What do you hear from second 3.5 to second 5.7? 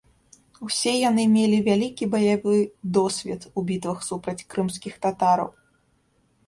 у бітвах супраць крымскіх татараў.